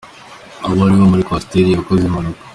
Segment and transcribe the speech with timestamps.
[0.63, 2.41] Abo ni abari muri coaster yakoze impanuka.